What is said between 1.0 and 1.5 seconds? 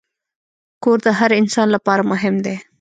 د هر